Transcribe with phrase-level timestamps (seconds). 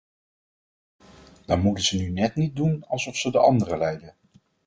[1.45, 4.15] Dan moeten ze nu niet net doen alsof ze de anderen leiden.